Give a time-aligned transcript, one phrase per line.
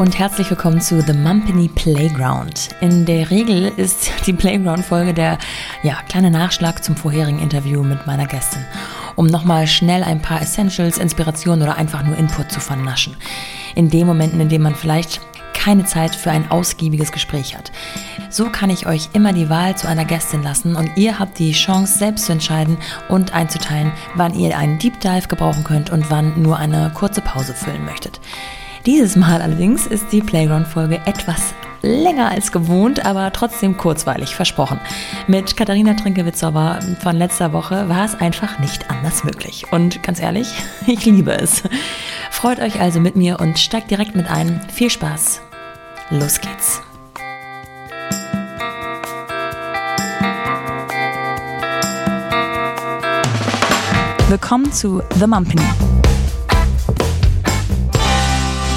[0.00, 2.70] und herzlich willkommen zu The Mumpany Playground.
[2.80, 5.36] In der Regel ist die Playground-Folge der
[5.82, 8.64] ja, kleine Nachschlag zum vorherigen Interview mit meiner Gästin,
[9.14, 13.14] um nochmal schnell ein paar Essentials, Inspirationen oder einfach nur Input zu vernaschen.
[13.74, 15.20] In den Momenten, in denen man vielleicht
[15.52, 17.70] keine Zeit für ein ausgiebiges Gespräch hat.
[18.30, 21.52] So kann ich euch immer die Wahl zu einer Gästin lassen und ihr habt die
[21.52, 22.78] Chance, selbst zu entscheiden
[23.10, 27.52] und einzuteilen, wann ihr einen Deep Dive gebrauchen könnt und wann nur eine kurze Pause
[27.52, 28.18] füllen möchtet.
[28.86, 31.52] Dieses Mal allerdings ist die Playground-Folge etwas
[31.82, 34.80] länger als gewohnt, aber trotzdem kurzweilig versprochen.
[35.26, 39.66] Mit Katharina Trinkewitzowa von letzter Woche war es einfach nicht anders möglich.
[39.70, 40.48] Und ganz ehrlich,
[40.86, 41.62] ich liebe es.
[42.30, 44.60] Freut euch also mit mir und steigt direkt mit ein.
[44.72, 45.42] Viel Spaß.
[46.10, 46.82] Los geht's.
[54.28, 55.89] Willkommen zu The Mumpany.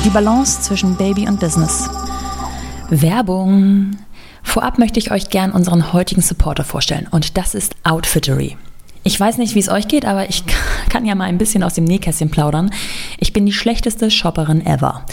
[0.03, 1.89] Die Balance zwischen Baby und Business.
[2.89, 3.97] Werbung.
[4.43, 8.57] Vorab möchte ich euch gern unseren heutigen Supporter vorstellen und das ist Outfittery.
[9.03, 10.43] Ich weiß nicht, wie es euch geht, aber ich
[10.89, 12.71] kann ja mal ein bisschen aus dem Nähkästchen plaudern.
[13.17, 15.05] Ich bin die schlechteste Shopperin ever.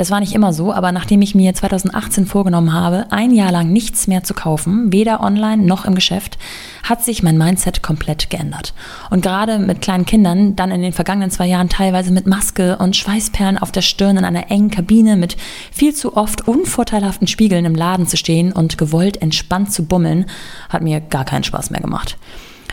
[0.00, 3.70] Das war nicht immer so, aber nachdem ich mir 2018 vorgenommen habe, ein Jahr lang
[3.70, 6.38] nichts mehr zu kaufen, weder online noch im Geschäft,
[6.82, 8.72] hat sich mein Mindset komplett geändert.
[9.10, 12.96] Und gerade mit kleinen Kindern, dann in den vergangenen zwei Jahren teilweise mit Maske und
[12.96, 15.36] Schweißperlen auf der Stirn in einer engen Kabine mit
[15.70, 20.24] viel zu oft unvorteilhaften Spiegeln im Laden zu stehen und gewollt entspannt zu bummeln,
[20.70, 22.16] hat mir gar keinen Spaß mehr gemacht.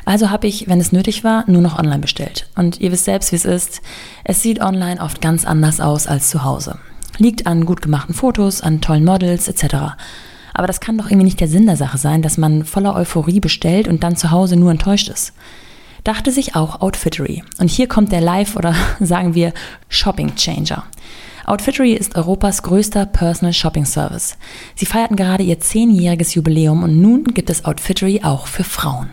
[0.05, 2.47] Also habe ich, wenn es nötig war, nur noch online bestellt.
[2.55, 3.81] Und ihr wisst selbst, wie es ist.
[4.23, 6.79] Es sieht online oft ganz anders aus als zu Hause.
[7.17, 9.95] Liegt an gut gemachten Fotos, an tollen Models etc.
[10.53, 13.39] Aber das kann doch irgendwie nicht der Sinn der Sache sein, dass man voller Euphorie
[13.39, 15.33] bestellt und dann zu Hause nur enttäuscht ist.
[16.03, 17.43] Dachte sich auch Outfittery.
[17.59, 19.53] Und hier kommt der Live- oder sagen wir
[19.89, 20.83] Shopping Changer.
[21.45, 24.37] Outfittery ist Europas größter Personal Shopping Service.
[24.75, 29.09] Sie feierten gerade ihr zehnjähriges Jubiläum und nun gibt es Outfittery auch für Frauen.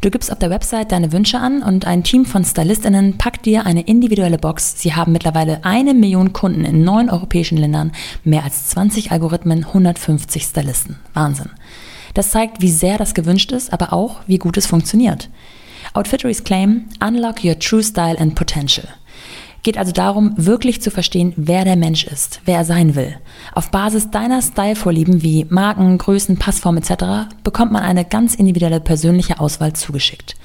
[0.00, 3.64] Du gibst auf der Website deine Wünsche an und ein Team von Stylistinnen packt dir
[3.64, 4.80] eine individuelle Box.
[4.80, 7.92] Sie haben mittlerweile eine Million Kunden in neun europäischen Ländern,
[8.22, 10.96] mehr als 20 Algorithmen, 150 Stylisten.
[11.14, 11.50] Wahnsinn.
[12.14, 15.30] Das zeigt, wie sehr das gewünscht ist, aber auch, wie gut es funktioniert.
[15.94, 18.88] Outfittery's Claim, Unlock Your True Style and Potential
[19.66, 23.16] geht also darum, wirklich zu verstehen, wer der Mensch ist, wer er sein will.
[23.52, 27.34] Auf Basis deiner Style-Vorlieben wie Marken, Größen, Passform etc.
[27.42, 30.36] bekommt man eine ganz individuelle persönliche Auswahl zugeschickt.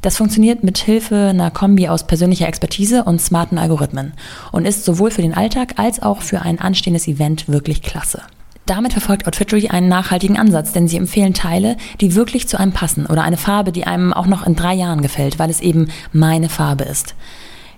[0.00, 4.14] Das funktioniert mit Hilfe einer Kombi aus persönlicher Expertise und smarten Algorithmen
[4.50, 8.22] und ist sowohl für den Alltag als auch für ein anstehendes Event wirklich klasse.
[8.64, 13.04] Damit verfolgt Outfittery einen nachhaltigen Ansatz, denn sie empfehlen Teile, die wirklich zu einem passen
[13.04, 16.48] oder eine Farbe, die einem auch noch in drei Jahren gefällt, weil es eben meine
[16.48, 17.14] Farbe ist.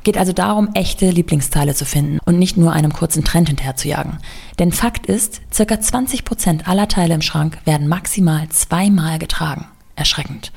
[0.04, 4.18] Geht also darum, echte Lieblingsteile zu finden und nicht nur einem kurzen Trend hinterherzujagen.
[4.58, 9.66] Denn Fakt ist, circa 20 Prozent aller Teile im Schrank werden maximal zweimal getragen.
[9.94, 10.50] Erschreckend.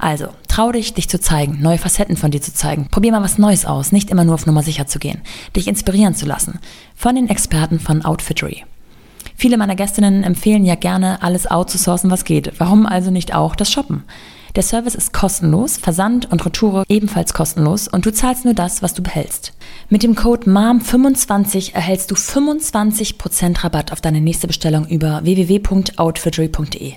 [0.00, 2.88] Also, trau dich, dich zu zeigen, neue Facetten von dir zu zeigen.
[2.90, 5.20] Probier mal was Neues aus, nicht immer nur auf Nummer sicher zu gehen.
[5.54, 6.58] Dich inspirieren zu lassen.
[6.96, 8.64] Von den Experten von Outfittery.
[9.36, 12.52] Viele meiner Gästinnen empfehlen ja gerne, alles outzusourcen, was geht.
[12.58, 14.02] Warum also nicht auch das Shoppen?
[14.54, 18.92] Der Service ist kostenlos, Versand und Retoure ebenfalls kostenlos und du zahlst nur das, was
[18.92, 19.54] du behältst.
[19.88, 26.92] Mit dem Code MAM25 erhältst du 25% Rabatt auf deine nächste Bestellung über www.outfittery.de.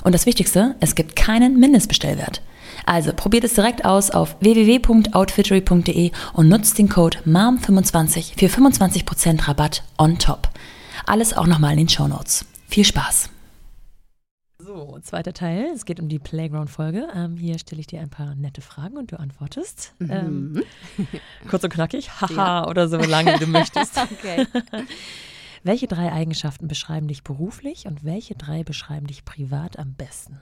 [0.02, 2.42] Und das Wichtigste, es gibt keinen Mindestbestellwert.
[2.86, 9.82] Also probiert es direkt aus auf www.outfittery.de und nutzt den Code MAM25 für 25% Rabatt
[9.98, 10.48] on top.
[11.06, 12.44] Alles auch nochmal in den Show Notes.
[12.68, 13.30] Viel Spaß!
[14.62, 15.70] So, zweiter Teil.
[15.74, 17.08] Es geht um die Playground-Folge.
[17.14, 19.94] Ähm, hier stelle ich dir ein paar nette Fragen und du antwortest.
[19.98, 20.10] Mhm.
[20.10, 20.62] Ähm,
[21.48, 22.68] kurz und knackig, haha, ja.
[22.68, 23.96] oder so lange du möchtest.
[24.12, 24.46] okay.
[25.62, 30.40] Welche drei Eigenschaften beschreiben dich beruflich und welche drei beschreiben dich privat am besten?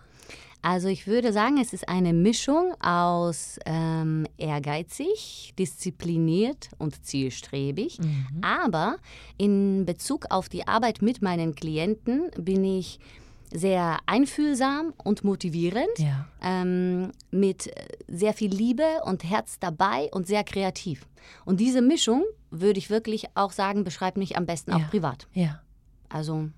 [0.63, 7.99] Also ich würde sagen, es ist eine Mischung aus ähm, ehrgeizig, diszipliniert und zielstrebig.
[8.01, 8.27] Mhm.
[8.43, 8.97] Aber
[9.37, 12.99] in Bezug auf die Arbeit mit meinen Klienten bin ich
[13.51, 16.27] sehr einfühlsam und motivierend, ja.
[16.43, 17.71] ähm, mit
[18.07, 21.07] sehr viel Liebe und Herz dabei und sehr kreativ.
[21.45, 25.27] Und diese Mischung, würde ich wirklich auch sagen, beschreibt mich am besten auch privat.
[25.35, 25.61] Ja.
[26.09, 26.49] Also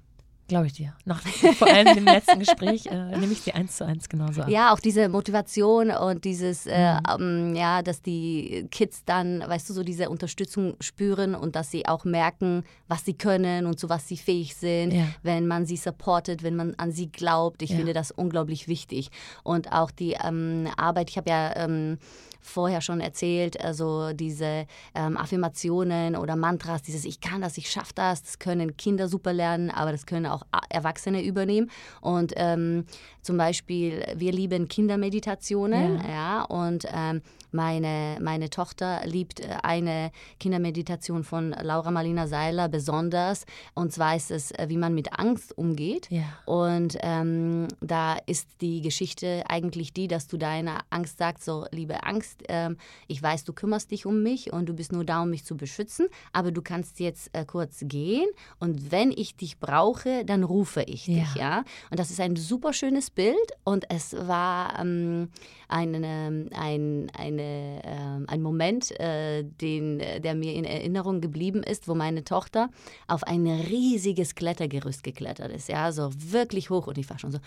[0.50, 0.92] Glaube ich dir.
[1.04, 1.22] Nach,
[1.56, 4.48] vor allem im letzten Gespräch äh, nehme ich sie eins zu eins genauso ab.
[4.48, 9.74] Ja, auch diese Motivation und dieses, äh, ähm, ja, dass die Kids dann, weißt du,
[9.74, 14.08] so diese Unterstützung spüren und dass sie auch merken, was sie können und zu was
[14.08, 15.04] sie fähig sind, Ja.
[15.22, 17.62] wenn man sie supportet, wenn man an sie glaubt.
[17.62, 17.76] Ich Ja.
[17.76, 19.10] finde das unglaublich wichtig.
[19.44, 21.98] Und auch die ähm, Arbeit, ich habe ja ähm,
[22.40, 27.92] vorher schon erzählt, also diese ähm, Affirmationen oder Mantras, dieses Ich kann das, ich schaffe
[27.94, 31.70] das, das können Kinder super lernen, aber das können auch Erwachsene übernehmen.
[32.00, 32.84] Und ähm,
[33.22, 36.08] zum Beispiel, wir lieben Kindermeditationen, Ja.
[36.10, 37.22] ja, und ähm,
[37.52, 43.44] meine, meine Tochter liebt äh, eine Kindermeditation von Laura Marlina Seiler besonders.
[43.74, 46.08] Und zwar ist es, äh, wie man mit Angst umgeht.
[46.10, 46.24] Ja.
[46.46, 52.02] Und ähm, da ist die Geschichte eigentlich die, dass du deiner Angst sagst, so liebe
[52.04, 52.76] Angst, ähm,
[53.06, 55.56] ich weiß, du kümmerst dich um mich und du bist nur da, um mich zu
[55.56, 58.26] beschützen, aber du kannst jetzt äh, kurz gehen
[58.58, 61.14] und wenn ich dich brauche, dann rufe ich Ja.
[61.20, 61.58] dich, ja.
[61.90, 65.28] Und das ist ein super schönes Bild und es war ähm,
[65.70, 71.62] ein, ähm, ein, eine, ähm, ein Moment, äh, den, äh, der mir in Erinnerung geblieben
[71.62, 72.70] ist, wo meine Tochter
[73.06, 77.38] auf ein riesiges Klettergerüst geklettert ist, ja, so wirklich hoch und ich war schon so,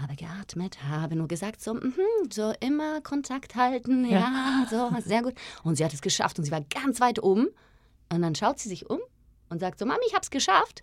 [0.00, 1.92] habe geatmet, habe nur gesagt, so, mhm,
[2.30, 5.34] so immer Kontakt halten, ja, so, sehr gut.
[5.62, 7.48] Und sie hat es geschafft und sie war ganz weit oben
[8.12, 8.98] und dann schaut sie sich um
[9.48, 10.82] und sagt so, Mami, ich habe es geschafft,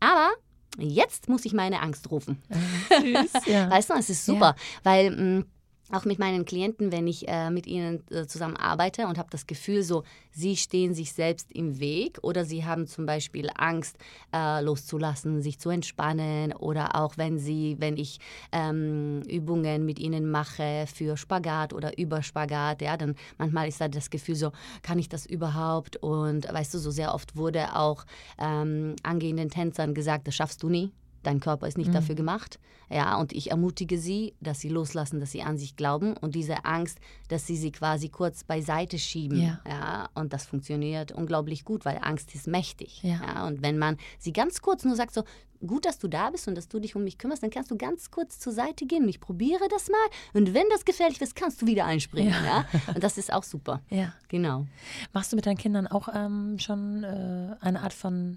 [0.00, 0.30] aber
[0.78, 2.42] jetzt muss ich meine Angst rufen.
[2.90, 3.46] Süß.
[3.46, 3.70] Ja.
[3.70, 5.44] Weißt du, es ist super, weil mh,
[5.92, 9.46] auch mit meinen Klienten, wenn ich äh, mit ihnen äh, zusammen arbeite und habe das
[9.46, 10.02] Gefühl, so
[10.32, 13.96] sie stehen sich selbst im Weg oder sie haben zum Beispiel Angst
[14.32, 18.18] äh, loszulassen, sich zu entspannen oder auch wenn sie, wenn ich
[18.52, 24.10] ähm, Übungen mit ihnen mache für Spagat oder Überspagat, ja, dann manchmal ist da das
[24.10, 25.96] Gefühl so, kann ich das überhaupt?
[25.96, 28.04] Und weißt du, so sehr oft wurde auch
[28.38, 30.90] ähm, angehenden Tänzern gesagt, das schaffst du nie.
[31.26, 32.60] Dein Körper ist nicht dafür gemacht.
[32.88, 36.64] Ja, und ich ermutige sie, dass sie loslassen, dass sie an sich glauben und diese
[36.64, 39.42] Angst, dass sie sie quasi kurz beiseite schieben.
[39.42, 39.60] Ja.
[39.68, 43.02] Ja, und das funktioniert unglaublich gut, weil Angst ist mächtig.
[43.02, 43.46] Ja.
[43.48, 45.24] und wenn man sie ganz kurz nur sagt, so,
[45.64, 47.76] gut, dass du da bist und dass du dich um mich kümmerst, dann kannst du
[47.76, 49.96] ganz kurz zur Seite gehen und ich probiere das mal.
[50.34, 52.32] Und wenn das gefährlich ist, kannst du wieder einspringen.
[52.32, 52.66] Ja.
[52.94, 53.80] Und das ist auch super.
[53.90, 54.12] ja.
[54.28, 54.66] Genau.
[55.12, 58.36] Machst du mit deinen Kindern auch ähm, schon äh, eine Art von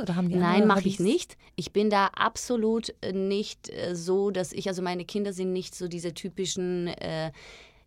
[0.00, 1.36] oder haben die Nein, mache ich nicht.
[1.56, 5.74] Ich bin da absolut äh, nicht äh, so, dass ich, also meine Kinder sind nicht
[5.74, 7.32] so diese typischen äh,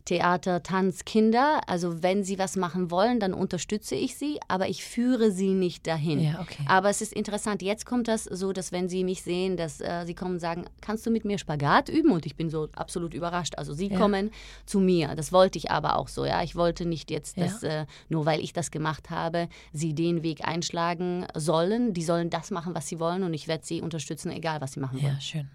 [0.06, 1.60] Theater, Tanz, Kinder.
[1.66, 5.86] Also wenn sie was machen wollen, dann unterstütze ich sie, aber ich führe sie nicht
[5.86, 6.20] dahin.
[6.20, 6.64] Ja, okay.
[6.66, 10.04] Aber es ist interessant, jetzt kommt das so, dass wenn sie mich sehen, dass äh,
[10.06, 12.12] sie kommen und sagen, kannst du mit mir Spagat üben?
[12.12, 13.56] Und ich bin so absolut überrascht.
[13.58, 13.98] Also sie Ja.
[13.98, 14.30] kommen
[14.64, 15.14] zu mir.
[15.16, 16.42] Das wollte ich aber auch so, ja.
[16.42, 17.44] Ich wollte nicht jetzt, Ja.
[17.44, 21.92] dass äh, nur weil ich das gemacht habe, sie den Weg einschlagen sollen.
[21.92, 24.80] Die sollen das machen, was sie wollen und ich werde sie unterstützen, egal was sie
[24.80, 25.14] machen wollen.
[25.14, 25.48] Ja, schön.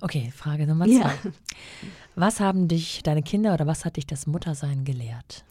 [0.00, 1.00] Okay, Frage Nummer Ja.
[1.22, 1.30] zwei.
[2.14, 5.44] Was haben dich deine Kinder oder was hat dich das Muttersein gelehrt?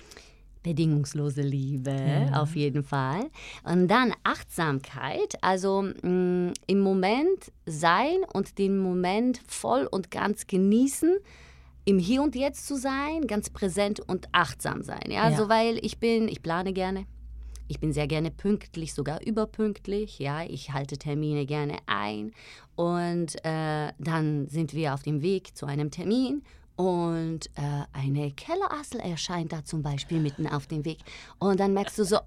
[0.64, 1.92] Bedingungslose Liebe,
[2.32, 2.42] Ja.
[2.42, 3.30] auf jeden Fall.
[3.64, 11.18] Und dann Achtsamkeit, also mh, im Moment sein und den Moment voll und ganz genießen,
[11.86, 15.10] im Hier und Jetzt zu sein, ganz präsent und achtsam sein.
[15.10, 15.38] Ja, Ja.
[15.38, 17.06] so weil ich bin, ich plane gerne.
[17.68, 20.20] Ich bin sehr gerne pünktlich, sogar überpünktlich.
[20.20, 22.32] Ja, ich halte Termine gerne ein.
[22.76, 26.44] Und äh, dann sind wir auf dem Weg zu einem Termin.
[26.76, 31.00] Und äh, eine Kellerassel erscheint da zum Beispiel mitten auf dem Weg.
[31.40, 32.20] Und dann merkst du so,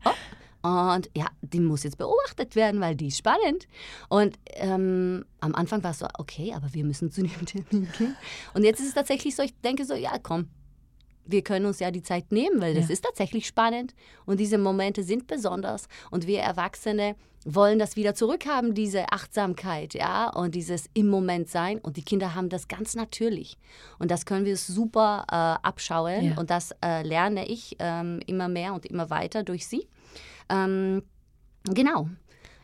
[0.62, 3.67] oh, und ja, die muss jetzt beobachtet werden, weil die ist spannend.
[4.08, 8.17] Und ähm, am Anfang war es so, okay, aber wir müssen zu dem Termin gehen.
[8.55, 10.48] Und jetzt ist es tatsächlich so, ich denke so, ja, komm,
[11.31, 12.93] wir können uns ja die Zeit nehmen, weil das Ja.
[12.94, 13.94] ist tatsächlich spannend
[14.27, 17.15] und diese Momente sind besonders und wir Erwachsene
[17.46, 22.34] wollen das wieder zurückhaben, diese Achtsamkeit, ja, und dieses im Moment sein und die Kinder
[22.34, 23.56] haben das ganz natürlich
[23.99, 25.34] und das können wir super äh,
[25.67, 26.39] abschauen Ja.
[26.39, 29.87] und das äh, lerne ich ähm, immer mehr und immer weiter durch sie.
[30.51, 31.03] Ähm,
[31.65, 32.08] genau.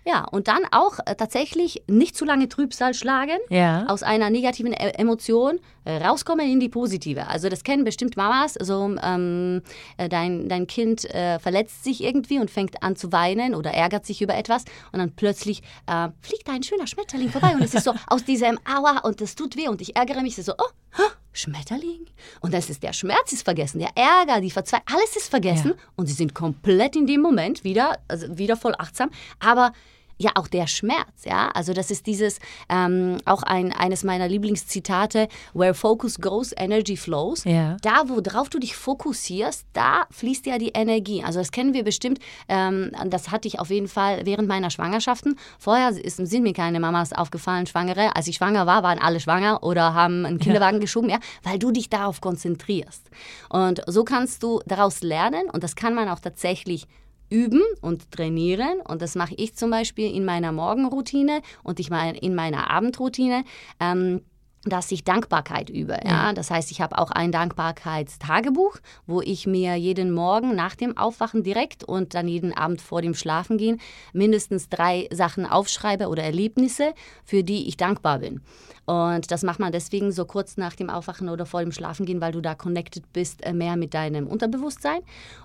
[0.05, 3.87] Ja, und dann auch äh, tatsächlich nicht zu lange Trübsal schlagen Ja.
[3.89, 5.59] aus einer negativen e Emotion
[5.91, 7.27] rauskommen in die positive.
[7.29, 8.55] Also das kennen bestimmt Mamas.
[8.61, 9.63] So ähm,
[9.97, 14.07] äh, dein, dein Kind äh, verletzt sich irgendwie und fängt an zu weinen oder ärgert
[14.07, 17.75] sich über etwas und dann plötzlich äh, fliegt da ein schöner Schmetterling vorbei und es
[17.75, 20.33] ist so aus diesem Aua und das tut weh und ich ärgere mich.
[20.33, 21.03] Es ist so, oh,
[21.33, 22.07] Schmetterling.
[22.41, 25.83] Und das ist der Schmerz ist vergessen, der Ärger, die Verzweiflung, alles ist vergessen Ja.
[25.97, 29.11] und sie sind komplett in dem Moment wieder, also wieder voll achtsam.
[29.39, 29.73] Aber
[30.19, 31.49] ja auch der Schmerz, ja.
[31.49, 37.45] Also das ist dieses, ähm, auch ein, eines meiner Lieblingszitate, where focus goes, energy flows.
[37.45, 37.77] Ja.
[37.83, 41.23] Da, worauf du dich fokussierst, da fließt ja die Energie.
[41.23, 42.19] Also das kennen wir bestimmt,
[42.49, 45.39] ähm, das hatte ich auf jeden Fall während meiner Schwangerschaften.
[45.59, 48.17] Vorher ist, sind mir keine Mamas aufgefallen, Schwangere.
[48.17, 50.81] Als ich schwanger war, waren alle schwanger oder haben einen Kinderwagen ja.
[50.81, 53.11] geschoben, ja, weil du dich darauf konzentrierst.
[53.49, 56.87] Und so kannst du daraus lernen und das kann man auch tatsächlich
[57.31, 58.81] üben und trainieren.
[58.87, 63.45] Und das mache ich zum Beispiel in meiner Morgenroutine und ich meine in meiner Abendroutine.
[63.81, 64.23] Ähm,
[64.67, 65.99] dass ich Dankbarkeit übe.
[66.05, 66.33] Ja?
[66.33, 71.43] Das heißt, ich habe auch ein Dankbarkeitstagebuch, wo ich mir jeden Morgen nach dem Aufwachen
[71.43, 73.81] direkt und dann jeden Abend vor dem Schlafengehen
[74.13, 78.41] mindestens drei Sachen aufschreibe oder Erlebnisse, für die ich dankbar bin.
[78.87, 82.33] Und das macht man deswegen so kurz nach dem Aufwachen oder vor dem Schlafengehen, weil
[82.33, 85.01] du da connected bist äh, mehr mit deinem Unterbewusstsein.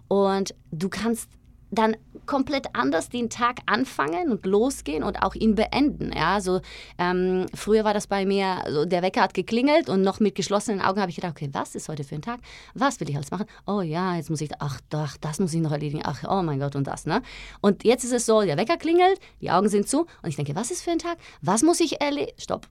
[0.08, 1.30] Und du kannst
[1.72, 6.12] dann komplett anders den Tag anfangen und losgehen und auch ihn beenden.
[6.14, 6.62] Ja, also
[6.98, 10.82] ähm, früher war das bei mir, also der Wecker hat geklingelt und noch mit geschlossenen
[10.82, 12.42] Augen habe ich gedacht, okay, was ist heute für ein Tag?
[12.74, 13.46] Was will ich alles machen?
[13.66, 16.04] Oh ja, jetzt muss ich, ach doch, das muss ich noch erledigen.
[16.04, 17.22] Ach, oh mein Gott und das, ne?
[17.62, 20.56] Und jetzt ist es so, der Wecker klingelt, die Augen sind zu und ich denke,
[20.56, 21.18] was ist für ein Tag?
[21.42, 22.38] Was muss ich erledigen?
[22.38, 22.68] Stopp.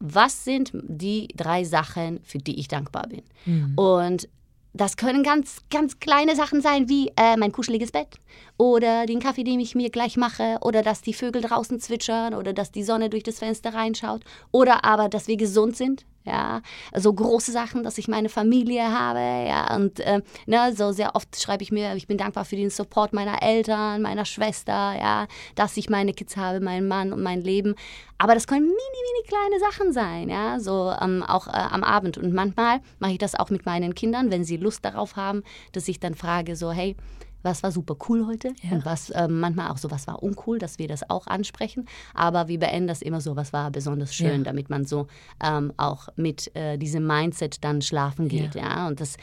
[0.00, 3.22] Was sind die drei Sachen, für die ich dankbar bin?
[3.46, 3.74] Mhm.
[3.76, 4.28] Und
[4.74, 8.18] das können ganz, ganz kleine Sachen sein, wie äh, mein kuscheliges Bett
[8.56, 12.52] oder den Kaffee, den ich mir gleich mache oder dass die Vögel draußen zwitschern oder
[12.52, 16.62] dass die Sonne durch das Fenster reinschaut oder aber, dass wir gesund sind, ja,
[16.94, 21.40] so große Sachen, dass ich meine Familie habe, ja, und äh, ne, so sehr oft
[21.40, 25.76] schreibe ich mir, ich bin dankbar für den Support meiner Eltern, meiner Schwester, ja, dass
[25.76, 27.74] ich meine Kids habe, meinen Mann und mein Leben,
[28.22, 32.18] aber das können mini, mini kleine Sachen sein, ja, so ähm, auch äh, am Abend.
[32.18, 35.88] Und manchmal mache ich das auch mit meinen Kindern, wenn sie Lust darauf haben, dass
[35.88, 36.94] ich dann frage so, hey,
[37.42, 38.72] was war super cool heute ja.
[38.72, 41.86] und was ähm, manchmal auch so, was war uncool, dass wir das auch ansprechen.
[42.14, 44.44] Aber wir beenden das immer so, was war besonders schön, ja.
[44.44, 45.06] damit man so
[45.42, 48.54] ähm, auch mit äh, diesem Mindset dann schlafen geht.
[48.54, 48.62] Ja.
[48.62, 48.88] ja.
[48.88, 49.16] Und das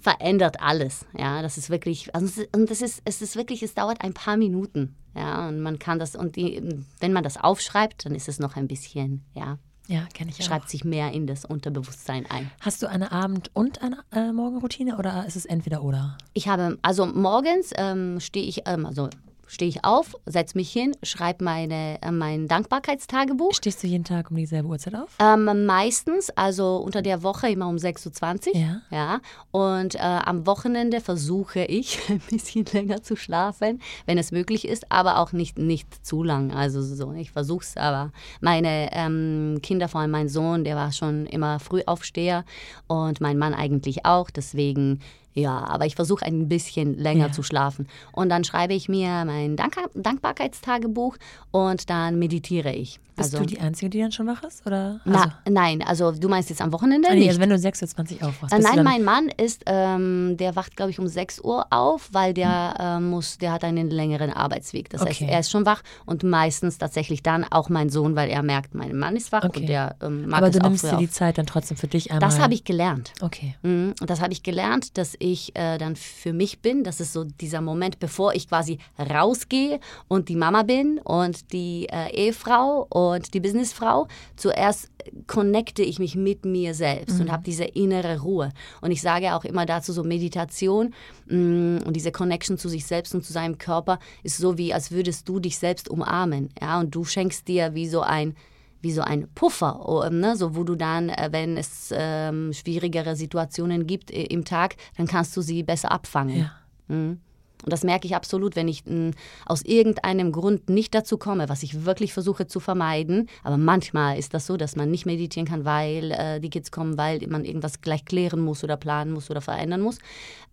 [0.00, 1.06] verändert alles.
[1.16, 4.36] Ja, das ist wirklich, also und das ist, es ist wirklich, es dauert ein paar
[4.36, 4.94] Minuten.
[5.14, 6.62] Ja, und man kann das, und die,
[7.00, 10.44] wenn man das aufschreibt, dann ist es noch ein bisschen, ja, ja, kenne ich auch.
[10.44, 12.50] Schreibt sich mehr in das Unterbewusstsein ein.
[12.60, 16.16] Hast du eine Abend- und eine äh, Morgenroutine oder ist es entweder oder?
[16.34, 19.08] Ich habe, also morgens ähm, stehe ich, ähm, also
[19.48, 23.54] stehe ich auf, setze mich hin, schreibe meine, äh, mein Dankbarkeitstagebuch.
[23.54, 25.16] Stehst du jeden Tag um dieselbe Uhrzeit auf?
[25.18, 28.56] Ähm, meistens, also unter der Woche immer um 6.20 Uhr.
[28.56, 28.82] Ja.
[28.90, 29.20] ja.
[29.50, 34.92] Und äh, am Wochenende versuche ich ein bisschen länger zu schlafen, wenn es möglich ist,
[34.92, 36.52] aber auch nicht, nicht zu lang.
[36.52, 40.92] Also so, ich versuche es, aber meine ähm, Kinder, vor allem mein Sohn, der war
[40.92, 42.44] schon immer Frühaufsteher
[42.86, 44.30] und mein Mann eigentlich auch.
[44.30, 45.00] Deswegen
[45.38, 47.32] ja, aber ich versuche ein bisschen länger ja.
[47.32, 47.88] zu schlafen.
[48.12, 51.16] Und dann schreibe ich mir mein Dank Dankbarkeitstagebuch
[51.50, 53.00] und dann meditiere ich.
[53.18, 54.64] Bist also, du die Einzige, die dann schon wach ist?
[54.64, 55.00] Oder?
[55.04, 57.08] Also, Na, nein, also du meinst jetzt am Wochenende?
[57.10, 58.54] Ah, nee, also wenn du 6.20 Uhr aufwachst.
[58.54, 62.32] Äh, nein, mein Mann ist, ähm, der wacht, glaube ich, um 6 Uhr auf, weil
[62.32, 64.88] der äh, muss, der hat einen längeren Arbeitsweg.
[64.90, 65.10] Das okay.
[65.10, 68.74] heißt, er ist schon wach und meistens tatsächlich dann auch mein Sohn, weil er merkt,
[68.74, 69.60] mein Mann ist wach okay.
[69.60, 72.28] und der ähm, mag Aber du nimmst dir die Zeit dann trotzdem für dich einmal.
[72.28, 73.12] Das habe ich gelernt.
[73.20, 73.56] Okay.
[73.62, 73.94] Mhm.
[74.06, 76.84] Das habe ich gelernt, dass ich äh, dann für mich bin.
[76.84, 81.88] Das ist so dieser Moment, bevor ich quasi rausgehe und die Mama bin und die
[81.90, 84.90] äh, Ehefrau und die Businessfrau Frau, zuerst
[85.26, 87.22] connecte ich mich mit mir selbst mhm.
[87.22, 88.52] und habe diese innere Ruhe.
[88.80, 90.94] Und ich sage auch immer dazu so Meditation
[91.26, 94.74] mh, mm, und diese Connection zu sich selbst und zu seinem Körper ist so wie,
[94.74, 96.50] als würdest du dich selbst umarmen.
[96.60, 98.34] Ja, und du schenkst dir wie so ein
[98.80, 100.36] wie so ein Puffer, oh, ne?
[100.36, 105.06] so wo du dann, äh, wenn es ähm, schwierigere Situationen gibt äh, im Tag, dann
[105.06, 106.38] kannst du sie besser abfangen.
[106.40, 106.52] Ja.
[106.88, 107.20] Mhm.
[107.64, 109.12] Und das merke ich absolut, wenn ich m,
[109.46, 113.28] aus irgendeinem Grund nicht dazu komme, was ich wirklich versuche zu vermeiden.
[113.42, 116.96] Aber manchmal ist das so, dass man nicht meditieren kann, weil äh, die Kids kommen,
[116.96, 119.98] weil man irgendwas gleich klären muss oder planen muss oder verändern muss.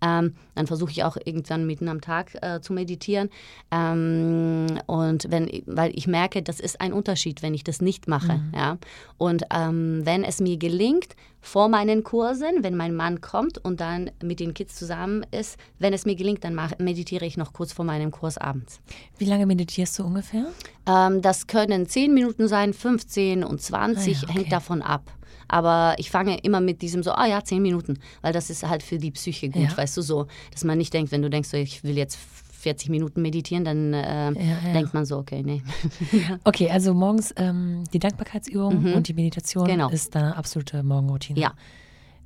[0.01, 3.29] Ähm, dann versuche ich auch irgendwann mitten am Tag äh, zu meditieren.
[3.71, 8.37] Ähm, und wenn, weil ich merke, das ist ein Unterschied, wenn ich das nicht mache.
[8.37, 8.51] Mhm.
[8.55, 8.77] Ja?
[9.17, 14.09] Und ähm, wenn es mir gelingt, vor meinen Kursen, wenn mein Mann kommt und dann
[14.21, 17.85] mit den Kids zusammen ist, wenn es mir gelingt, dann meditiere ich noch kurz vor
[17.85, 18.79] meinem Kurs abends.
[19.17, 20.45] Wie lange meditierst du ungefähr?
[20.87, 24.39] Ähm, das können 10 Minuten sein, 15 und 20, ah ja, okay.
[24.39, 25.11] hängt davon ab.
[25.47, 28.81] Aber ich fange immer mit diesem so, ah ja, 10 Minuten, weil das ist halt
[28.81, 29.77] für die Psyche gut, ja.
[29.77, 32.17] weißt du, so, dass man nicht denkt, wenn du denkst, so, ich will jetzt
[32.65, 34.73] 40 Minuten meditieren, dann äh, ja, ja.
[34.73, 35.61] denkt man so, okay, nee.
[36.45, 38.93] okay, also morgens ähm, die Dankbarkeitsübung mhm.
[38.93, 39.89] und die Meditation genau.
[39.89, 41.39] ist deine absolute Morgenroutine.
[41.39, 41.53] Ja.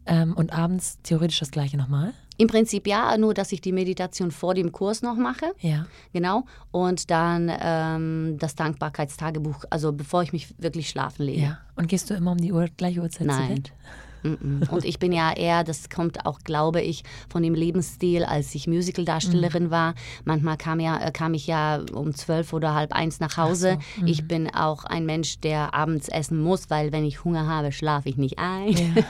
[0.10, 2.13] Ähm, und abends theoretisch das gleiche nochmal?
[2.38, 5.54] Im Prinzip ja, nur dass ich die Meditation vor dem Kurs noch mache.
[5.60, 5.86] Ja.
[6.13, 6.46] Genau.
[6.72, 11.42] Und dann ähm, das Dankbarkeitstagebuch, also bevor ich mich wirklich schlafen lege.
[11.42, 11.58] Ja.
[11.75, 13.48] Und gehst du immer um die Uhr, gleiche Uhrzeit Nein.
[13.48, 13.74] zu Bett?
[14.24, 18.68] Und ich bin ja eher, das kommt auch, glaube ich, von dem Lebensstil, als ich
[18.68, 19.72] Musicaldarstellerin Mhm.
[19.72, 19.94] war.
[20.26, 23.78] Manchmal kam, ja, äh, kam ich ja um zwölf oder halb eins nach Hause.
[24.00, 24.06] so.
[24.06, 28.10] Ich bin auch ein Mensch, der abends essen muss, weil wenn ich Hunger habe, schlafe
[28.10, 28.76] ich nicht ein.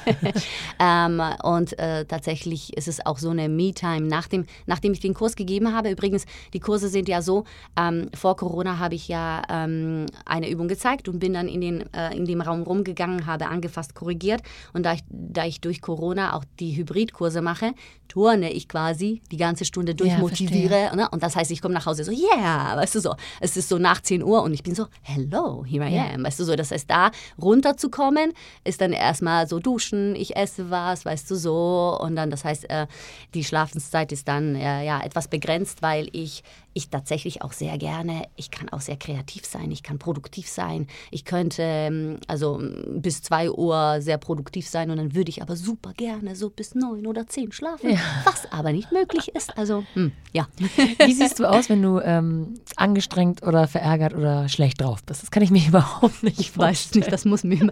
[0.79, 4.07] ähm, und äh, tatsächlich ist es auch so eine Me-Time.
[4.07, 7.45] Nachdem, nachdem ich den Kurs gegeben habe, übrigens, die Kurse sind ja so,
[7.77, 11.93] ähm, vor Corona habe ich ja ähm, eine Übung gezeigt und bin dann in, den,
[11.93, 14.41] äh, in dem Raum rumgegangen, habe angefasst, korrigiert.
[14.73, 17.73] Und da ich, da ich durch Corona auch die Hybridkurse mache,
[18.09, 20.91] turne ich quasi die ganze Stunde durch, Ja, motiviere.
[20.95, 21.07] Ne?
[21.09, 23.15] Und das heißt, ich komme nach Hause so, yeah, weißt du so.
[23.39, 26.23] Es ist so nach 10 Uhr und ich bin so, hello, here I am.
[26.25, 27.11] Weißt du so, das heißt, da
[27.41, 31.97] runterzukommen, ist dann erstmal so duschen, ich esse was, weißt du so.
[32.01, 32.87] Und dann, das heißt, äh,
[33.33, 38.23] die Schlafenszeit ist dann äh, ja etwas begrenzt, weil ich, ich tatsächlich auch sehr gerne,
[38.35, 40.87] ich kann auch sehr kreativ sein, ich kann produktiv sein.
[41.11, 45.41] Ich könnte ähm, also mm, bis 2 Uhr sehr produktiv sein und dann würde ich
[45.41, 47.89] aber super gerne so bis 9 oder 10 schlafen,
[48.25, 49.57] was aber nicht möglich ist.
[49.57, 50.47] Also, hm, ja.
[51.05, 55.23] Wie siehst du aus, wenn du ähm, angestrengt oder verärgert oder schlecht drauf bist?
[55.23, 57.69] Das kann ich mir überhaupt nicht Ich weiß nicht, das muss mir,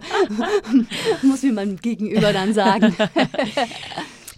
[1.22, 2.94] muss mir mein Gegenüber dann sagen.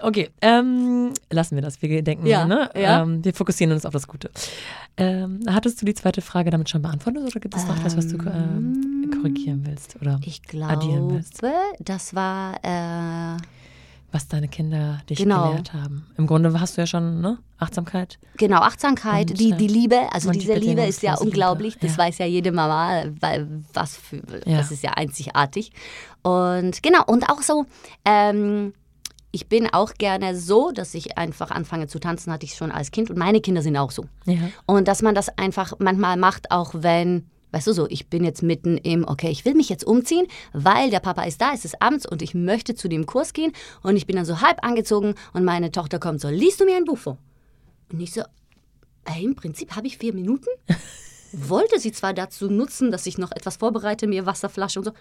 [0.02, 1.80] Okay, ähm, lassen wir das.
[1.82, 2.70] Wir denken, Ja, ne?
[2.74, 3.02] ja.
[3.02, 4.30] Ähm, wir fokussieren uns auf das Gute.
[4.96, 8.08] Ähm, hattest du die zweite Frage damit schon beantwortet oder gibt es noch etwas, was
[8.08, 11.42] du ähm, korrigieren willst oder Ich addieren glaube, willst?
[11.80, 13.36] das war äh,
[14.12, 15.50] Was deine Kinder dich Genau.
[15.50, 16.06] gelehrt haben.
[16.16, 17.38] Im Grunde hast du ja schon ne?
[17.58, 18.18] Achtsamkeit.
[18.38, 21.74] Genau, Achtsamkeit, Und, die, äh, die Liebe, also und die diese Liebe ist ja unglaublich,
[21.74, 22.02] Liebe, das ja.
[22.04, 24.58] weiß ja jede Mama, weil was für, Ja.
[24.58, 25.70] das ist ja einzigartig.
[26.22, 27.66] Und genau, und auch so,
[28.04, 28.74] ähm,
[29.30, 32.90] ich bin auch gerne so, dass ich einfach anfange zu tanzen, hatte ich schon als
[32.90, 34.06] Kind und meine Kinder sind auch so.
[34.24, 34.38] Ja.
[34.66, 38.42] Und dass man das einfach manchmal macht, auch wenn, weißt du so, ich bin jetzt
[38.42, 41.80] mitten im, okay, ich will mich jetzt umziehen, weil der Papa ist da, es ist
[41.80, 43.52] abends und ich möchte zu dem Kurs gehen
[43.82, 46.76] und ich bin dann so halb angezogen und meine Tochter kommt so, liest du mir
[46.76, 47.18] ein Buch vor?
[47.92, 48.22] Und ich so,
[49.04, 50.48] ey, im Prinzip habe ich vier Minuten.
[51.32, 54.92] Wollte sie zwar dazu nutzen, dass ich noch etwas vorbereite, mir Wasserflasche und so.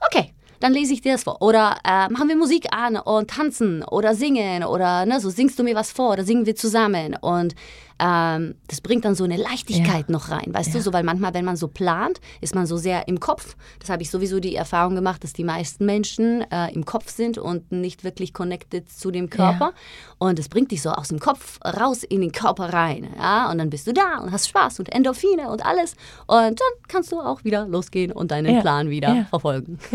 [0.00, 1.42] Okay, dann lese ich dir das vor.
[1.42, 5.62] Oder äh, machen wir Musik an und tanzen oder singen oder ne, so singst du
[5.62, 7.16] mir was vor oder singen wir zusammen.
[7.20, 7.54] Und
[7.98, 11.44] ähm, das bringt dann so eine Leichtigkeit noch rein, weißt du, so, weil manchmal, wenn
[11.44, 13.56] man so plant, ist man so sehr im Kopf.
[13.78, 17.38] Das habe ich sowieso die Erfahrung gemacht, dass die meisten Menschen äh, im Kopf sind
[17.38, 19.72] und nicht wirklich connected zu dem Körper.
[20.18, 23.08] Und es bringt dich so aus dem Kopf raus in den Körper rein.
[23.16, 23.50] Ja?
[23.50, 25.94] Und dann bist du da und hast Spaß und Endorphine und alles.
[26.26, 28.60] Und dann kannst du auch wieder losgehen und deinen Ja.
[28.60, 29.24] Plan wieder Ja.
[29.26, 29.78] verfolgen.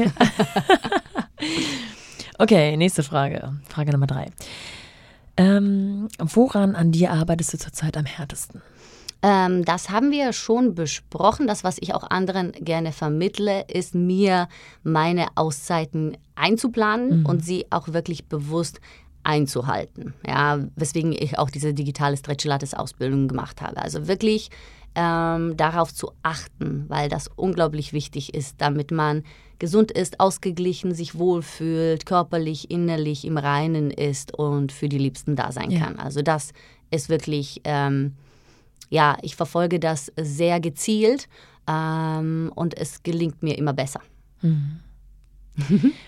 [2.41, 3.53] Okay, nächste Frage.
[3.67, 4.27] Frage Nummer drei.
[5.39, 8.61] Ähm, woran an dir arbeitest du zurzeit am härtesten?
[9.21, 11.47] Ähm, das haben wir schon besprochen.
[11.47, 14.49] Das, was ich auch anderen gerne vermittle, ist mir
[14.83, 18.81] meine Auszeiten einzuplanen und sie auch wirklich bewusst
[19.23, 20.13] einzuhalten.
[20.27, 23.77] Ja, weswegen ich auch diese digitale Stretch-Lattes-Ausbildung gemacht habe.
[23.77, 24.49] Also wirklich
[24.95, 29.23] ähm, darauf zu achten, weil das unglaublich wichtig ist, damit man
[29.59, 35.51] gesund ist, ausgeglichen, sich wohlfühlt, körperlich, innerlich im Reinen ist und für die Liebsten da
[35.51, 35.79] sein Ja.
[35.81, 35.99] kann.
[35.99, 36.51] Also das
[36.91, 38.15] ist wirklich ähm,
[38.89, 41.27] ja, ich verfolge das sehr gezielt
[41.67, 44.01] ähm, und es gelingt mir immer besser.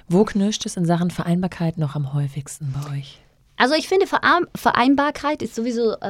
[0.07, 3.21] Wo knirscht es in Sachen Vereinbarkeit noch am häufigsten bei euch?
[3.61, 6.07] Also ich finde, Verein- Vereinbarkeit ist sowieso äh,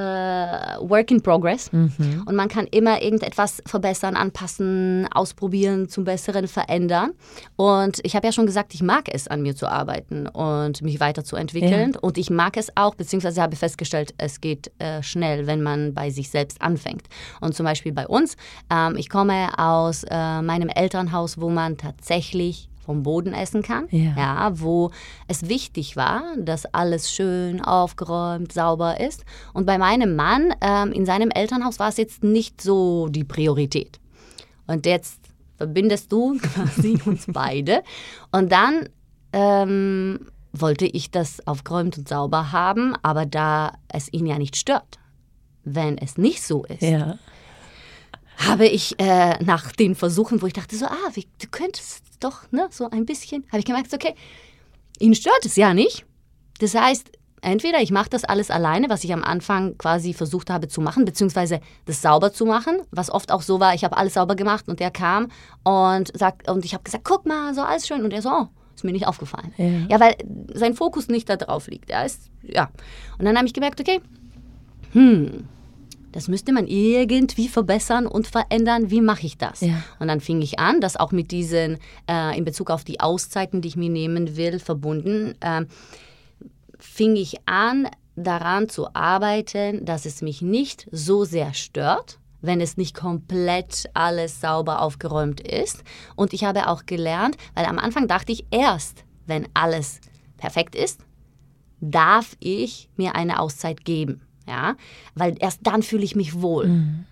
[0.80, 1.70] Work in Progress
[2.26, 7.12] und man kann immer irgendetwas verbessern, anpassen, ausprobieren, zum Besseren verändern.
[7.58, 11.02] Und ich habe ja schon gesagt, ich mag es, an mir zu arbeiten und mich
[11.02, 11.92] weiterzuentwickeln.
[11.98, 16.10] Und ich mag es auch, beziehungsweise habe festgestellt, es geht äh, schnell, wenn man bei
[16.10, 17.04] sich selbst anfängt.
[17.42, 18.38] Und zum Beispiel bei uns,
[18.70, 23.88] ähm, ich komme aus äh, meinem Elternhaus, wo man tatsächlich vom Boden essen kann.
[23.92, 24.16] Ja.
[24.18, 24.92] Ja, wo
[25.28, 29.24] es wichtig war, dass alles schön aufgeräumt, sauber ist.
[29.54, 34.00] Und bei meinem Mann ähm, in seinem Elternhaus war es jetzt nicht so die Priorität.
[34.68, 35.20] Und jetzt
[35.58, 37.84] verbindest du quasi uns beide.
[38.32, 38.90] Und dann
[39.34, 45.00] ähm, wollte ich das aufgeräumt und sauber haben, aber da es ihn ja nicht stört,
[45.64, 47.18] wenn es nicht so ist, Ja.
[48.38, 52.52] Habe ich äh, nach den Versuchen, wo ich dachte so, ah, wie, du könntest doch,
[52.52, 54.16] ne, so ein bisschen, habe ich gemerkt, okay,
[55.00, 56.06] ihn stört es ja nicht.
[56.60, 60.68] Das heißt, entweder ich mache das alles alleine, was ich am Anfang quasi versucht habe
[60.68, 64.14] zu machen, beziehungsweise das sauber zu machen, was oft auch so war, ich habe alles
[64.14, 65.30] sauber gemacht und er kam
[65.64, 68.48] und sagt, und ich habe gesagt, guck mal, so alles schön und er so, oh,
[68.76, 69.54] Ist mir nicht aufgefallen.
[69.58, 70.16] Ja, ja weil
[70.54, 71.90] sein Fokus nicht da drauf liegt.
[71.90, 72.70] Er ist, ja.
[73.18, 74.02] Und dann habe ich gemerkt, okay,
[74.94, 75.48] hm,
[76.12, 78.92] das müsste man irgendwie verbessern und verändern.
[78.92, 79.62] Wie mache ich das?
[79.62, 79.84] Ja.
[80.00, 81.78] Und dann fing ich an, das auch mit diesen,
[82.10, 85.66] äh, in Bezug auf die Auszeiten, die ich mir nehmen will, verbunden, äh,
[86.80, 92.76] fing ich an, daran zu arbeiten, dass es mich nicht so sehr stört, wenn es
[92.76, 95.84] nicht komplett alles sauber aufgeräumt ist.
[96.16, 100.02] Und ich habe auch gelernt, weil am Anfang dachte ich, erst wenn alles
[100.38, 101.02] perfekt ist,
[101.80, 104.76] darf ich mir eine Auszeit geben ja,
[105.16, 106.68] weil erst dann fühle ich mich wohl.
[106.68, 107.06] Mhm.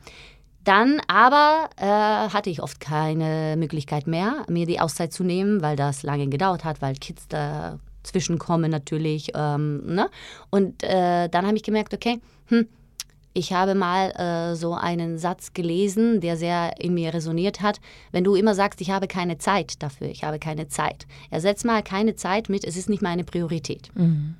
[0.64, 5.76] Dann aber äh, hatte ich oft keine Möglichkeit mehr, mir die Auszeit zu nehmen, weil
[5.76, 9.32] das lange gedauert hat, weil Kids dazwischen kommen natürlich.
[9.36, 10.10] Ähm, ne?
[10.50, 12.68] Und äh, dann habe ich gemerkt, okay, hm,
[13.34, 17.80] ich habe mal äh, so einen Satz gelesen, der sehr in mir resoniert hat.
[18.12, 21.82] Wenn du immer sagst, ich habe keine Zeit dafür, ich habe keine Zeit, ersetz mal
[21.84, 23.90] keine Zeit mit, es ist nicht meine Priorität.
[23.96, 24.36] Mhm.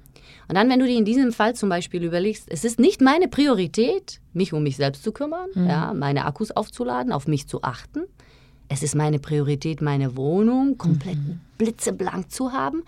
[0.50, 3.28] Und dann, wenn du dir in diesem Fall zum Beispiel überlegst, es ist nicht meine
[3.28, 5.68] Priorität, mich um mich selbst zu kümmern, mhm.
[5.68, 8.06] ja, meine Akkus aufzuladen, auf mich zu achten.
[8.68, 11.40] Es ist meine Priorität, meine Wohnung komplett mhm.
[11.60, 12.82] blitzeblank zu haben.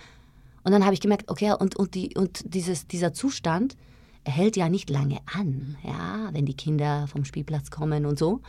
[0.63, 3.77] Und dann habe ich gemerkt, okay, und, und, die, und dieses, dieser Zustand
[4.25, 8.41] hält ja nicht lange an, ja, wenn die Kinder vom Spielplatz kommen und so.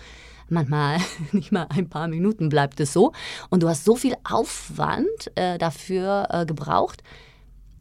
[0.48, 0.98] Manchmal
[1.32, 3.12] nicht mal ein paar Minuten bleibt es so.
[3.50, 7.02] Und du hast so viel Aufwand äh, dafür äh, gebraucht.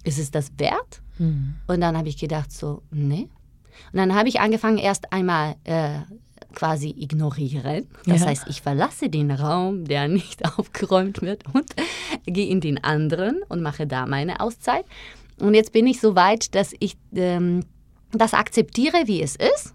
[0.04, 1.02] Ist es das wert?
[1.18, 1.56] Mhm.
[1.68, 3.30] Und dann habe ich gedacht, so, nee.
[3.92, 6.00] Und dann habe ich angefangen, erst einmal äh,
[6.54, 7.88] quasi ignorieren.
[8.06, 8.28] Das ja.
[8.28, 11.76] heißt, ich verlasse den Raum, der nicht aufgeräumt wird und
[12.26, 14.86] gehe in den anderen und mache da meine Auszeit.
[15.40, 17.66] Und jetzt bin ich so weit, dass ich ähm,
[18.12, 19.74] das akzeptiere, wie es ist.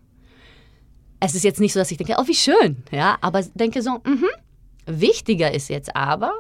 [1.19, 3.93] Es ist jetzt nicht so, dass ich denke, oh, wie schön, ja, aber denke so,
[4.05, 4.27] mh,
[4.87, 6.31] wichtiger ist jetzt aber,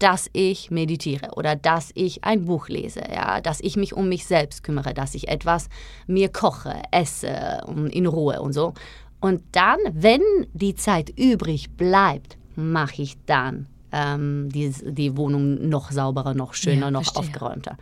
[0.00, 4.26] dass ich meditiere oder dass ich ein Buch lese, ja, dass ich mich um mich
[4.26, 5.68] selbst kümmere, dass ich etwas
[6.06, 8.74] mir koche, esse in Ruhe und so.
[9.20, 10.22] Und dann, wenn
[10.54, 16.86] die Zeit übrig bleibt, mache ich dann ähm, die, die Wohnung noch sauberer, noch schöner,
[16.86, 17.20] ja, noch verstehe.
[17.20, 17.76] aufgeräumter.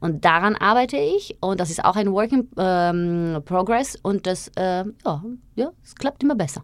[0.00, 4.48] Und daran arbeite ich und das ist auch ein Work in ähm, Progress und das,
[4.56, 5.22] äh, ja,
[5.56, 6.62] ja, es klappt immer besser.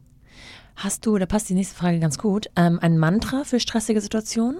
[0.77, 4.59] Hast du, da passt die nächste Frage ganz gut, ähm, ein Mantra für stressige Situationen?